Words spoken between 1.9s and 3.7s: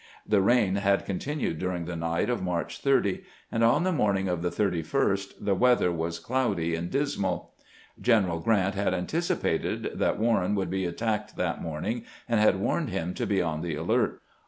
night of March 30, and